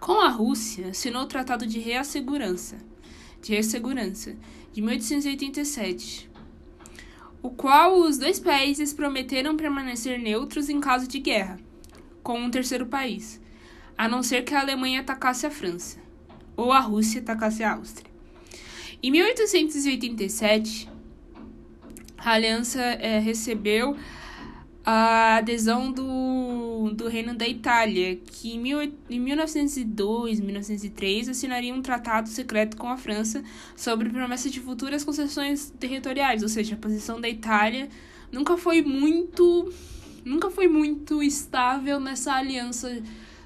Com 0.00 0.20
a 0.20 0.28
Rússia, 0.28 0.88
assinou 0.88 1.22
o 1.22 1.26
Tratado 1.26 1.66
de 1.66 1.78
Reassegurança, 1.78 2.78
de 3.42 3.54
Ressegurança, 3.54 4.36
de 4.72 4.80
1887, 4.80 6.30
o 7.42 7.50
qual 7.50 7.98
os 8.00 8.18
dois 8.18 8.38
países 8.38 8.92
prometeram 8.92 9.56
permanecer 9.56 10.18
neutros 10.18 10.68
em 10.68 10.80
caso 10.80 11.06
de 11.06 11.18
guerra 11.18 11.58
com 12.22 12.38
um 12.38 12.50
terceiro 12.50 12.86
país, 12.86 13.40
a 13.96 14.08
não 14.08 14.22
ser 14.22 14.42
que 14.42 14.54
a 14.54 14.60
Alemanha 14.60 15.00
atacasse 15.00 15.46
a 15.46 15.50
França 15.50 15.98
ou 16.56 16.72
a 16.72 16.80
Rússia 16.80 17.20
atacasse 17.20 17.62
a 17.62 17.72
Áustria. 17.72 18.10
Em 19.02 19.10
1887, 19.10 20.88
a 22.24 22.32
aliança 22.32 22.80
é, 22.80 23.18
recebeu 23.18 23.96
a 24.84 25.36
adesão 25.36 25.92
do, 25.92 26.90
do 26.94 27.08
Reino 27.08 27.34
da 27.34 27.46
Itália, 27.46 28.16
que 28.16 28.54
em, 28.54 28.58
mil, 28.58 28.80
em 28.82 29.20
1902, 29.20 30.40
1903 30.40 31.28
assinaria 31.28 31.74
um 31.74 31.82
tratado 31.82 32.28
secreto 32.28 32.76
com 32.76 32.88
a 32.88 32.96
França 32.96 33.42
sobre 33.76 34.08
promessa 34.08 34.48
de 34.48 34.60
futuras 34.60 35.04
concessões 35.04 35.70
territoriais, 35.78 36.42
ou 36.42 36.48
seja, 36.48 36.74
a 36.74 36.78
posição 36.78 37.20
da 37.20 37.28
Itália 37.28 37.88
nunca 38.32 38.56
foi 38.56 38.82
muito 38.82 39.72
nunca 40.24 40.50
foi 40.50 40.68
muito 40.68 41.22
estável 41.22 41.98
nessa 41.98 42.34
aliança 42.34 43.02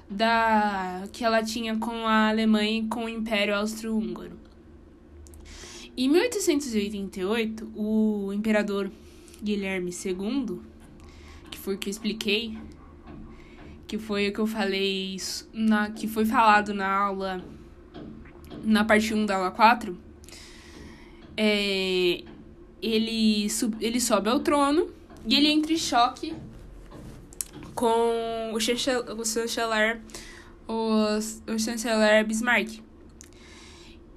da 0.09 1.03
que 1.11 1.23
ela 1.23 1.43
tinha 1.43 1.77
com 1.77 2.05
a 2.07 2.29
Alemanha 2.29 2.81
e 2.81 2.87
com 2.87 3.05
o 3.05 3.09
Império 3.09 3.55
Austro-Húngaro. 3.55 4.44
Em 5.97 6.09
1888, 6.09 7.71
o 7.73 8.33
imperador 8.33 8.91
Guilherme 9.41 9.91
II, 9.91 10.59
que 11.49 11.57
foi 11.57 11.75
o 11.75 11.77
que 11.77 11.87
eu 11.87 11.91
expliquei, 11.91 12.57
que 13.87 13.97
foi 13.97 14.27
o 14.27 14.33
que 14.33 14.39
eu 14.39 14.45
falei, 14.45 15.15
na, 15.53 15.89
que 15.91 16.05
foi 16.05 16.25
falado 16.25 16.73
na 16.73 16.91
aula, 16.91 17.41
na 18.61 18.83
parte 18.83 19.13
1 19.13 19.25
da 19.25 19.37
aula 19.37 19.51
4, 19.51 19.97
é, 21.37 22.23
ele, 22.81 23.49
sub, 23.49 23.77
ele 23.79 24.01
sobe 24.01 24.29
ao 24.29 24.41
trono 24.41 24.89
e 25.25 25.33
ele 25.33 25.47
entra 25.47 25.71
em 25.71 25.77
choque 25.77 26.33
com 27.73 28.51
o 28.53 28.59
chanceler, 28.59 29.17
o 29.17 29.23
chanceler, 29.23 30.01
o, 30.67 31.57
chanceler 31.57 32.25
Bismarck. 32.25 32.81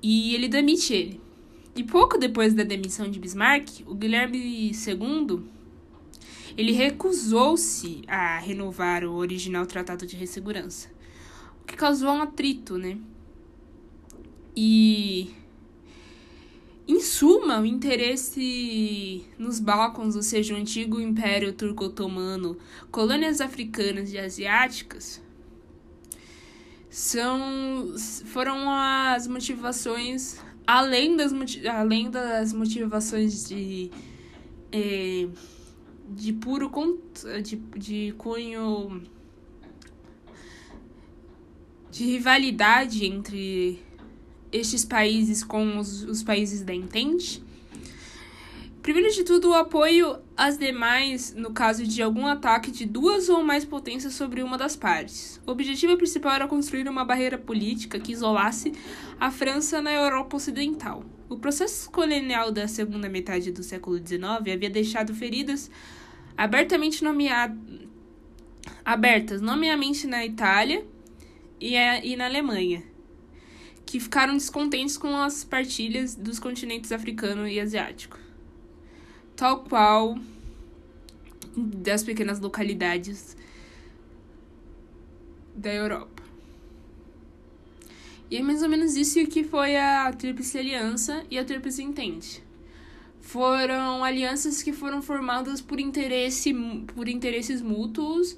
E 0.02 0.34
ele 0.34 0.48
demite 0.48 0.92
ele. 0.92 1.27
E 1.78 1.84
pouco 1.84 2.18
depois 2.18 2.54
da 2.54 2.64
demissão 2.64 3.08
de 3.08 3.20
Bismarck, 3.20 3.84
o 3.86 3.94
Guilherme 3.94 4.72
II 4.72 5.44
ele 6.56 6.72
recusou-se 6.72 8.02
a 8.08 8.36
renovar 8.40 9.04
o 9.04 9.14
original 9.14 9.64
Tratado 9.64 10.04
de 10.04 10.16
Ressegurança, 10.16 10.90
o 11.62 11.64
que 11.64 11.76
causou 11.76 12.08
um 12.08 12.22
atrito, 12.22 12.76
né? 12.76 12.98
E 14.56 15.32
em 16.88 17.00
suma, 17.00 17.60
o 17.60 17.64
interesse 17.64 19.24
nos 19.38 19.60
Balcãs, 19.60 20.16
ou 20.16 20.22
seja, 20.22 20.54
o 20.54 20.56
antigo 20.56 21.00
Império 21.00 21.52
Turco-Otomano, 21.52 22.58
colônias 22.90 23.40
africanas 23.40 24.12
e 24.12 24.18
asiáticas, 24.18 25.22
são 26.90 27.94
foram 28.24 28.68
as 28.68 29.28
motivações 29.28 30.40
além 30.68 31.16
das, 31.16 31.32
além 31.64 32.10
das 32.10 32.52
motivações 32.52 33.48
de, 33.48 33.90
é, 34.70 35.26
de 36.10 36.34
puro 36.34 36.70
de, 37.42 37.56
de 37.74 38.14
cunho 38.18 39.02
de 41.90 42.04
rivalidade 42.04 43.06
entre 43.06 43.82
estes 44.52 44.84
países 44.84 45.42
com 45.42 45.78
os, 45.78 46.02
os 46.02 46.22
países 46.22 46.62
da 46.62 46.74
Entente? 46.74 47.42
Primeiro 48.88 49.12
de 49.12 49.22
tudo, 49.22 49.50
o 49.50 49.54
apoio 49.54 50.18
às 50.34 50.56
demais 50.56 51.34
no 51.34 51.52
caso 51.52 51.86
de 51.86 52.02
algum 52.02 52.26
ataque 52.26 52.70
de 52.70 52.86
duas 52.86 53.28
ou 53.28 53.44
mais 53.44 53.62
potências 53.62 54.14
sobre 54.14 54.42
uma 54.42 54.56
das 54.56 54.76
partes. 54.76 55.38
O 55.46 55.50
objetivo 55.50 55.94
principal 55.98 56.32
era 56.32 56.48
construir 56.48 56.88
uma 56.88 57.04
barreira 57.04 57.36
política 57.36 58.00
que 58.00 58.12
isolasse 58.12 58.72
a 59.20 59.30
França 59.30 59.82
na 59.82 59.92
Europa 59.92 60.38
Ocidental. 60.38 61.04
O 61.28 61.36
processo 61.36 61.90
colonial 61.90 62.50
da 62.50 62.66
segunda 62.66 63.10
metade 63.10 63.52
do 63.52 63.62
século 63.62 63.98
XIX 63.98 64.22
havia 64.54 64.70
deixado 64.70 65.14
feridas 65.14 65.70
abertamente 66.34 67.04
nomeadas 67.04 67.58
abertas, 68.82 69.42
nomeadamente 69.42 70.06
na 70.06 70.24
Itália 70.24 70.82
e, 71.60 71.76
a, 71.76 72.02
e 72.02 72.16
na 72.16 72.24
Alemanha, 72.24 72.82
que 73.84 74.00
ficaram 74.00 74.32
descontentes 74.32 74.96
com 74.96 75.14
as 75.14 75.44
partilhas 75.44 76.14
dos 76.14 76.38
continentes 76.38 76.90
africano 76.90 77.46
e 77.46 77.60
asiático 77.60 78.27
tal 79.38 79.60
qual 79.60 80.18
das 81.56 82.02
pequenas 82.02 82.40
localidades 82.40 83.36
da 85.54 85.72
Europa. 85.72 86.24
E 88.28 88.36
é 88.36 88.42
mais 88.42 88.64
ou 88.64 88.68
menos 88.68 88.96
isso 88.96 89.24
que 89.28 89.44
foi 89.44 89.76
a 89.76 90.12
Tríplice 90.12 90.58
Aliança 90.58 91.24
e 91.30 91.38
a 91.38 91.44
Tríplice 91.44 91.84
Entente. 91.84 92.42
Foram 93.20 94.02
alianças 94.02 94.60
que 94.60 94.72
foram 94.72 95.00
formadas 95.00 95.60
por, 95.60 95.78
interesse, 95.78 96.52
por 96.96 97.08
interesses 97.08 97.62
mútuos 97.62 98.36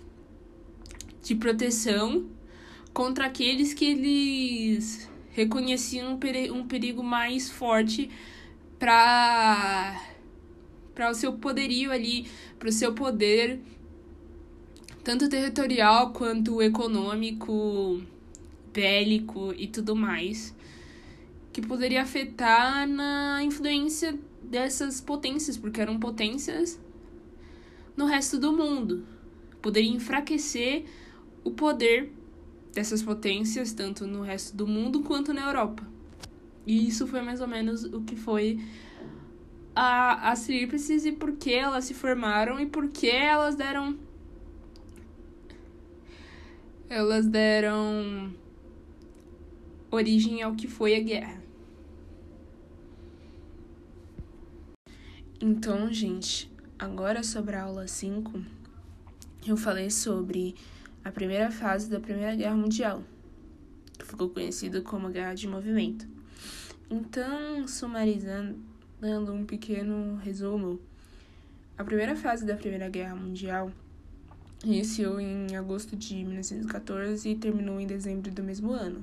de 1.23 1.35
proteção 1.35 2.27
contra 2.93 3.25
aqueles 3.25 3.73
que 3.73 3.87
eles 3.87 5.09
reconheciam 5.31 6.19
um 6.53 6.67
perigo 6.67 7.03
mais 7.03 7.49
forte 7.49 8.11
para 8.79 10.10
para 10.95 11.11
o 11.11 11.15
seu 11.15 11.33
poderio 11.35 11.91
ali, 11.91 12.27
para 12.59 12.69
o 12.69 12.73
seu 12.73 12.95
poder, 12.95 13.61
tanto 15.03 15.29
territorial 15.29 16.13
quanto 16.13 16.61
econômico, 16.61 18.03
bélico 18.73 19.55
e 19.57 19.67
tudo 19.67 19.97
mais, 19.97 20.55
que 21.53 21.61
poderia 21.61 22.03
afetar 22.03 22.87
na 22.87 23.43
influência 23.43 24.19
dessas 24.43 25.01
potências, 25.01 25.57
porque 25.57 25.81
eram 25.81 25.99
potências 25.99 26.79
no 27.97 28.07
resto 28.07 28.39
do 28.39 28.53
mundo. 28.53 29.05
Poderia 29.61 29.91
enfraquecer 29.91 30.85
o 31.45 31.51
poder 31.51 32.13
dessas 32.73 33.03
potências, 33.03 33.73
tanto 33.73 34.07
no 34.07 34.23
resto 34.23 34.57
do 34.57 34.67
mundo 34.67 35.03
quanto 35.03 35.35
na 35.35 35.47
Europa. 35.47 35.87
E 36.67 36.87
isso 36.87 37.07
foi 37.07 37.21
mais 37.21 37.41
ou 37.41 37.49
menos 37.49 37.85
o 37.85 38.03
que 38.03 38.17
foi 38.17 38.61
a, 39.75 40.31
as 40.31 40.47
tríplices 40.47 41.05
e 41.05 41.13
por 41.13 41.33
que 41.33 41.53
elas 41.53 41.85
se 41.85 41.95
formaram 41.95 42.59
e 42.61 42.67
por 42.67 42.89
que 42.89 43.09
elas 43.09 43.55
deram. 43.55 43.99
Elas 46.89 47.27
deram 47.27 48.35
origem 49.91 50.43
ao 50.43 50.55
que 50.55 50.67
foi 50.67 50.97
a 50.97 51.01
guerra. 51.01 51.41
Então, 55.41 55.91
gente, 55.93 56.53
agora 56.79 57.23
sobre 57.23 57.57
a 57.57 57.63
aula 57.63 57.89
5, 57.89 58.43
eu 59.47 59.57
falei 59.57 59.91
sobre 59.91 60.55
a 61.03 61.11
primeira 61.11 61.51
fase 61.51 61.89
da 61.89 61.99
Primeira 61.99 62.37
Guerra 62.37 62.57
Mundial, 62.57 63.03
que 63.99 64.05
ficou 64.05 64.29
conhecida 64.29 64.83
como 64.83 65.07
a 65.07 65.11
Guerra 65.11 65.35
de 65.35 65.49
Movimento. 65.49 66.07
Então, 66.91 67.67
sumarizando, 67.67 68.59
dando 69.01 69.33
um 69.33 69.45
pequeno 69.45 70.17
resumo, 70.17 70.79
a 71.79 71.85
primeira 71.85 72.15
fase 72.15 72.45
da 72.45 72.57
Primeira 72.57 72.89
Guerra 72.89 73.17
Mundial 73.17 73.73
iniciou 74.63 75.19
em 75.19 75.57
agosto 75.57 75.97
de 75.97 76.17
1914 76.17 77.29
e 77.29 77.35
terminou 77.35 77.81
em 77.81 77.87
dezembro 77.87 78.31
do 78.31 78.43
mesmo 78.43 78.73
ano. 78.73 79.03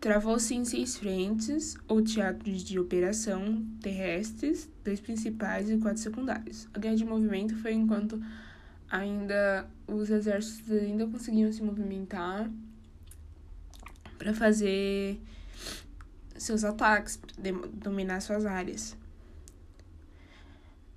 Travou-se 0.00 0.52
em 0.52 0.64
seis 0.64 0.96
frentes, 0.96 1.76
ou 1.86 2.02
teatros 2.02 2.64
de 2.64 2.76
operação 2.76 3.64
terrestres, 3.80 4.68
dois 4.84 4.98
principais 4.98 5.70
e 5.70 5.78
quatro 5.78 6.02
secundários. 6.02 6.66
A 6.74 6.80
guerra 6.80 6.96
de 6.96 7.04
movimento 7.04 7.54
foi 7.58 7.72
enquanto 7.72 8.20
ainda 8.90 9.64
os 9.86 10.10
exércitos 10.10 10.72
ainda 10.72 11.06
conseguiam 11.06 11.52
se 11.52 11.62
movimentar 11.62 12.50
para 14.18 14.34
fazer 14.34 15.20
seus 16.42 16.64
ataques, 16.64 17.16
para 17.16 17.52
dominar 17.72 18.20
suas 18.20 18.44
áreas. 18.44 18.96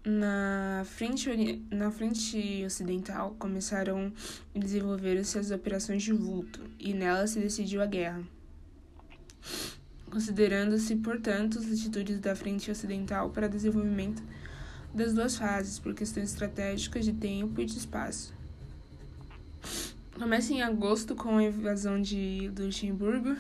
Na 0.04 0.84
frente, 0.86 1.66
na 1.72 1.90
frente 1.90 2.64
ocidental, 2.66 3.36
começaram 3.40 4.14
a 4.56 4.60
desenvolver 4.60 5.24
suas 5.26 5.50
operações 5.50 6.04
de 6.04 6.14
vulto, 6.14 6.62
e 6.80 6.94
nela 6.94 7.26
se 7.26 7.40
decidiu 7.40 7.82
a 7.82 7.86
guerra. 7.86 8.22
Considerando-se, 10.12 10.96
portanto, 10.98 11.58
as 11.58 11.66
atitudes 11.66 12.20
da 12.20 12.36
frente 12.36 12.70
ocidental 12.70 13.32
para 13.32 13.50
desenvolvimento 13.50 14.24
das 14.94 15.14
duas 15.14 15.36
fases, 15.36 15.80
por 15.80 15.94
questões 15.94 16.30
estratégicas 16.30 17.04
de 17.04 17.14
tempo 17.14 17.60
e 17.60 17.66
de 17.66 17.78
espaço. 17.78 18.34
Começa 20.14 20.54
em 20.54 20.62
agosto 20.62 21.16
com 21.16 21.38
a 21.38 21.44
invasão 21.44 22.02
de 22.02 22.50
Luxemburgo 22.58 23.36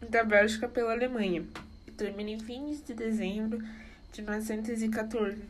da 0.00 0.22
Bélgica 0.22 0.68
pela 0.68 0.92
Alemanha 0.92 1.44
e 1.86 1.90
termina 1.90 2.30
em 2.30 2.36
20 2.36 2.84
de 2.84 2.94
dezembro 2.94 3.58
de 4.12 4.22
1914, 4.22 5.42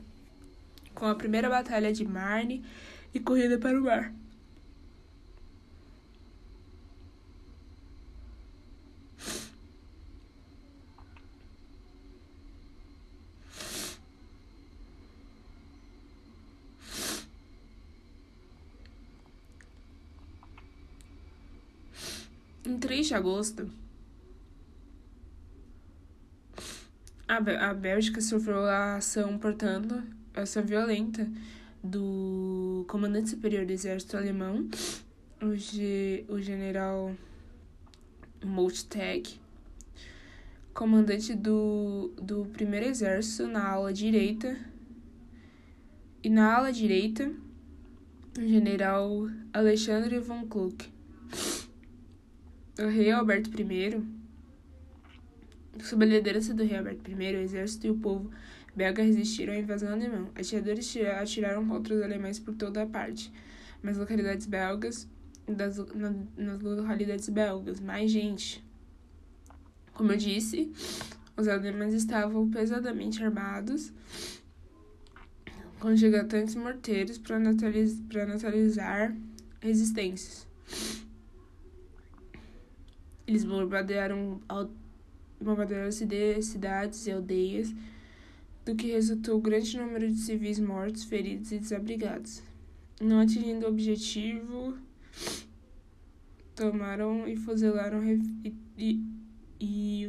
com 0.94 1.06
a 1.06 1.14
primeira 1.14 1.48
Batalha 1.48 1.92
de 1.92 2.04
Marne 2.04 2.64
e 3.12 3.20
corrida 3.20 3.58
para 3.58 3.78
o 3.78 3.82
mar. 3.82 4.12
Em 22.64 22.78
3 22.78 23.06
de 23.06 23.14
agosto, 23.14 23.70
A, 27.28 27.38
a 27.70 27.74
Bélgica 27.74 28.20
sofreu 28.20 28.64
a 28.66 28.96
ação, 28.96 29.36
portanto, 29.36 30.00
ação 30.32 30.62
violenta 30.62 31.28
do 31.82 32.84
comandante 32.88 33.30
superior 33.30 33.66
do 33.66 33.72
exército 33.72 34.16
alemão, 34.16 34.68
o, 35.42 35.56
G, 35.56 36.24
o 36.28 36.40
general 36.40 37.14
Moltke, 38.44 39.40
comandante 40.72 41.34
do, 41.34 42.12
do 42.16 42.46
primeiro 42.52 42.86
exército 42.86 43.48
na 43.48 43.70
ala 43.70 43.92
direita, 43.92 44.56
e 46.22 46.30
na 46.30 46.54
ala 46.54 46.72
direita, 46.72 47.32
o 48.38 48.40
general 48.40 49.28
Alexandre 49.52 50.20
von 50.20 50.46
Kluck. 50.46 50.86
O 52.78 52.88
rei 52.88 53.10
Alberto 53.10 53.50
I 53.50 54.15
Sob 55.80 56.04
a 56.04 56.08
liderança 56.08 56.54
do 56.54 56.64
rei 56.64 56.78
Alberto 56.78 57.10
I, 57.10 57.14
o 57.14 57.40
exército 57.40 57.86
e 57.86 57.90
o 57.90 57.96
povo 57.96 58.30
belga 58.74 59.02
resistiram 59.02 59.52
à 59.52 59.56
invasão 59.56 59.92
alemã. 59.92 60.28
Atiradores 60.34 60.96
atiraram 61.18 61.66
contra 61.66 61.94
os 61.94 62.02
alemães 62.02 62.38
por 62.38 62.54
toda 62.54 62.82
a 62.82 62.86
parte, 62.86 63.32
nas 63.82 63.96
localidades 63.96 64.46
belgas, 64.46 65.08
das, 65.46 65.78
na, 65.94 66.14
nas 66.36 66.60
localidades 66.60 67.28
belgas. 67.28 67.80
Mais 67.80 68.10
gente. 68.10 68.64
Como 69.94 70.12
eu 70.12 70.16
disse, 70.16 70.72
os 71.36 71.48
alemães 71.48 71.94
estavam 71.94 72.50
pesadamente 72.50 73.22
armados, 73.22 73.92
com 75.80 75.94
gigantes 75.94 76.54
morteiros 76.54 77.18
para 77.18 77.38
neutraliz, 77.38 77.98
neutralizar 78.00 79.16
resistências. 79.60 80.46
Eles 83.26 83.44
bombardearam 83.44 84.40
bombardearam-se 85.40 86.04
de 86.04 86.40
cidades 86.42 87.06
e 87.06 87.12
aldeias, 87.12 87.74
do 88.64 88.74
que 88.74 88.90
resultou 88.90 89.40
grande 89.40 89.76
número 89.78 90.10
de 90.10 90.18
civis 90.18 90.58
mortos, 90.58 91.04
feridos 91.04 91.52
e 91.52 91.58
desabrigados. 91.58 92.42
Não 93.00 93.20
atingindo 93.20 93.66
o 93.66 93.68
objetivo, 93.68 94.76
tomaram 96.54 97.28
e 97.28 97.36
fuzilaram 97.36 98.02
e, 98.02 98.54
e, 98.76 99.04
e, 99.60 100.08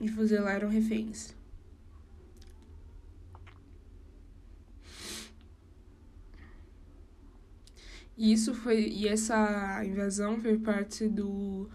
e 0.00 0.08
fuzilaram 0.08 0.68
reféns. 0.68 1.34
E 8.16 8.32
isso 8.32 8.54
foi 8.54 8.88
e 8.88 9.06
essa 9.06 9.84
invasão 9.84 10.40
foi 10.40 10.56
parte 10.56 11.06
do 11.06 11.68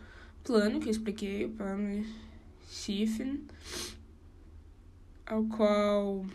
plano 0.43 0.79
que 0.79 0.87
eu 0.87 0.91
expliquei, 0.91 1.45
o 1.45 1.49
plano 1.49 2.05
Schiffen, 2.67 3.45
ao 5.25 5.43
qual 5.45 6.25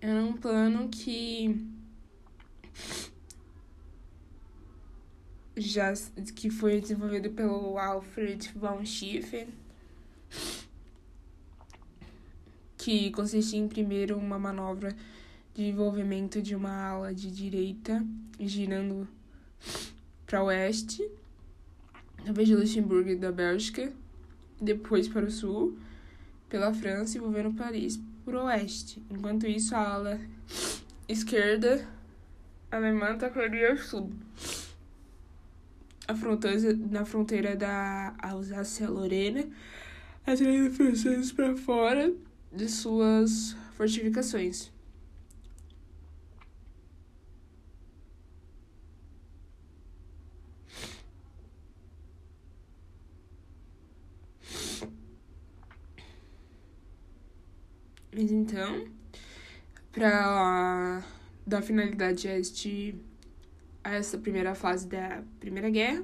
era 0.00 0.22
um 0.22 0.34
plano 0.34 0.88
que 0.88 1.66
já 5.56 5.92
que 6.34 6.50
foi 6.50 6.80
desenvolvido 6.80 7.30
pelo 7.30 7.78
Alfred 7.78 8.52
von 8.54 8.84
Schiffen, 8.84 9.48
que 12.76 13.10
consistia 13.10 13.58
em 13.58 13.66
primeiro 13.66 14.18
uma 14.18 14.38
manobra 14.38 14.94
de 15.54 15.62
envolvimento 15.62 16.42
de 16.42 16.54
uma 16.54 16.90
ala 16.90 17.14
de 17.14 17.30
direita 17.30 18.04
girando 18.38 19.08
para 20.26 20.44
oeste, 20.44 21.02
através 22.26 22.48
de 22.48 22.56
Luxemburgo 22.56 23.10
e 23.10 23.14
da 23.14 23.30
Bélgica, 23.30 23.92
depois 24.60 25.06
para 25.06 25.26
o 25.26 25.30
sul, 25.30 25.78
pela 26.48 26.74
França, 26.74 27.16
envolvendo 27.16 27.54
Paris 27.54 28.00
por 28.24 28.34
oeste. 28.34 29.00
Enquanto 29.08 29.46
isso, 29.46 29.76
a 29.76 29.78
ala 29.78 30.20
esquerda 31.08 31.88
alemã 32.68 33.10
atacaria 33.10 33.74
o 33.74 33.78
sul. 33.78 34.10
Na 36.90 37.04
fronteira 37.04 37.54
da 37.54 38.12
Alsácia-Lorena, 38.18 39.46
atraindo 40.26 40.72
franceses 40.72 41.30
para 41.30 41.56
fora 41.56 42.12
de 42.52 42.68
suas 42.68 43.56
fortificações. 43.76 44.72
Mas 58.16 58.32
então, 58.32 58.86
para 59.92 61.04
dar 61.46 61.60
finalidade 61.60 62.26
a, 62.26 62.38
este, 62.38 62.94
a 63.84 63.94
essa 63.94 64.16
primeira 64.16 64.54
fase 64.54 64.88
da 64.88 65.22
Primeira 65.38 65.68
Guerra, 65.68 66.02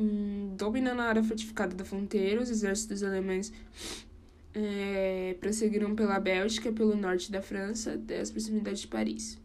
hum, 0.00 0.54
dominando 0.56 1.00
a 1.00 1.04
área 1.04 1.22
fortificada 1.22 1.76
da 1.76 1.84
fronteira, 1.84 2.40
os 2.40 2.48
exércitos 2.48 3.02
alemães 3.02 3.52
é, 4.54 5.36
prosseguiram 5.42 5.94
pela 5.94 6.18
Bélgica, 6.18 6.72
pelo 6.72 6.96
norte 6.96 7.30
da 7.30 7.42
França, 7.42 7.92
até 7.92 8.20
as 8.20 8.30
proximidades 8.30 8.80
de 8.80 8.88
Paris. 8.88 9.38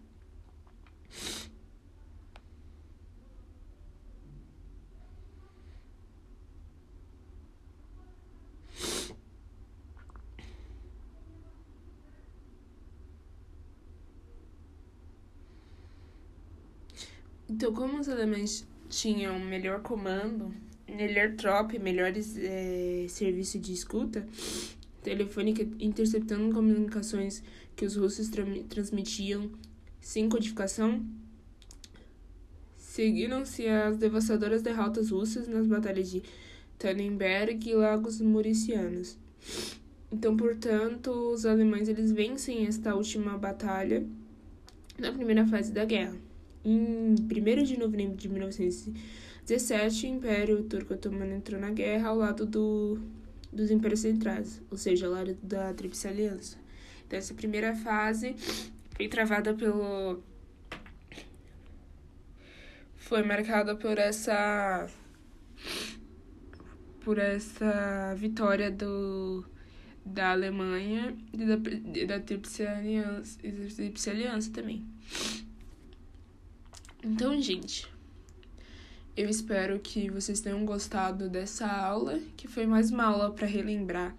Então, 17.54 17.72
como 17.72 18.00
os 18.00 18.10
alemães 18.10 18.66
tinham 18.90 19.40
melhor 19.40 19.84
comando, 19.84 20.52
melhor 20.90 21.36
tropa 21.36 21.76
e 21.76 21.80
melhores 21.80 22.36
é, 22.36 23.06
de 23.06 23.72
escuta 23.72 24.26
telefônica, 25.04 25.62
interceptando 25.80 26.52
comunicações 26.52 27.44
que 27.76 27.86
os 27.86 27.96
russos 27.96 28.28
tra 28.30 28.44
transmitiam 28.68 29.52
sem 30.02 30.28
codificação, 30.28 31.06
seguiram-se 32.76 33.68
as 33.68 33.98
devastadoras 33.98 34.64
derrotas 34.64 35.12
russas 35.12 35.48
nas 35.48 35.68
batalhas 35.68 36.10
de 36.10 36.24
Tannenberg 36.80 37.70
e 37.70 37.76
Lagos 37.76 38.20
Muricianos. 38.20 39.16
Então, 40.12 40.36
portanto, 40.36 41.12
os 41.32 41.46
alemães 41.46 41.88
eles 41.88 42.12
vencem 42.12 42.66
esta 42.66 42.96
última 42.96 43.38
batalha 43.38 44.04
na 44.98 45.12
primeira 45.12 45.46
fase 45.46 45.72
da 45.72 45.86
guerra. 45.86 46.33
Em 46.66 47.16
1 47.16 47.64
de 47.64 47.78
novembro 47.78 48.16
de 48.16 48.30
1917, 48.30 50.06
o 50.06 50.10
Império 50.10 50.64
Turco 50.64 50.94
Otomano 50.94 51.34
entrou 51.34 51.60
na 51.60 51.72
guerra 51.72 52.10
ao 52.10 52.16
lado 52.16 52.46
do, 52.46 52.98
dos 53.52 53.70
Impérios 53.70 54.00
Centrais, 54.00 54.62
ou 54.72 54.78
seja, 54.78 55.08
ao 55.08 55.12
lado 55.12 55.38
da 55.44 55.74
Tríplice 55.74 56.08
Aliança. 56.08 56.58
Então, 57.06 57.20
essa 57.20 57.34
primeira 57.34 57.76
fase 57.76 58.36
foi 58.96 59.08
travada 59.10 59.54
pelo. 59.54 60.24
Foi 62.96 63.24
marcada 63.24 63.76
por 63.76 63.98
essa. 63.98 64.88
por 67.02 67.18
essa 67.18 68.16
vitória 68.16 68.72
do, 68.72 69.44
da 70.06 70.32
Alemanha 70.32 71.14
e 71.34 71.38
da, 71.38 71.58
da 72.08 72.20
Tríplice 72.22 72.66
Aliança, 72.66 73.38
Aliança 74.10 74.52
também. 74.52 74.86
Então, 77.06 77.42
gente, 77.42 77.86
eu 79.18 79.28
espero 79.28 79.78
que 79.78 80.10
vocês 80.10 80.40
tenham 80.40 80.64
gostado 80.66 81.28
dessa 81.28 81.68
aula, 81.68 82.18
que 82.38 82.48
foi 82.48 82.66
mais 82.66 82.92
uma 82.92 83.04
aula 83.04 83.30
para 83.30 83.46
relembrar 83.46 84.16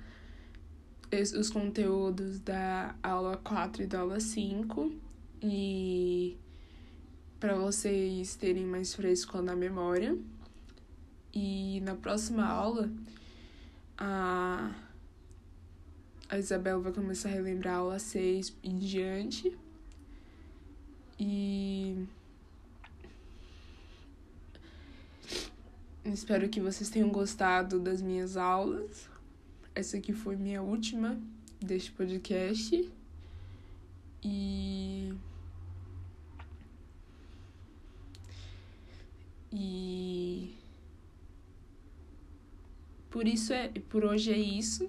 os 1.10 1.48
conteúdos 1.48 2.40
da 2.40 2.94
aula 3.02 3.38
4 3.38 3.84
e 3.84 3.86
da 3.86 4.00
aula 4.00 4.20
5 4.20 4.92
e 5.42 6.36
para 7.40 7.54
vocês 7.54 8.36
terem 8.36 8.66
mais 8.66 8.94
fresco 8.94 9.40
na 9.40 9.56
memória. 9.56 10.18
E 11.32 11.80
na 11.80 11.94
próxima 11.94 12.44
aula, 12.44 12.92
a, 13.96 14.74
a 16.28 16.38
Isabel 16.38 16.82
vai 16.82 16.92
começar 16.92 17.30
a 17.30 17.32
relembrar 17.32 17.76
a 17.76 17.78
aula 17.78 17.98
6 17.98 18.54
em 18.62 18.76
diante. 18.76 19.56
E 21.18 22.06
Espero 26.04 26.50
que 26.50 26.60
vocês 26.60 26.90
tenham 26.90 27.08
gostado 27.08 27.80
das 27.80 28.02
minhas 28.02 28.36
aulas. 28.36 29.08
Essa 29.74 29.96
aqui 29.96 30.12
foi 30.12 30.36
minha 30.36 30.60
última 30.60 31.18
deste 31.58 31.90
podcast. 31.92 32.92
E. 34.22 35.14
E. 39.50 40.54
Por 43.10 43.26
isso 43.26 43.54
é. 43.54 43.68
Por 43.88 44.04
hoje 44.04 44.30
é 44.30 44.38
isso. 44.38 44.86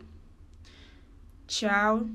Tchau. 1.47 2.09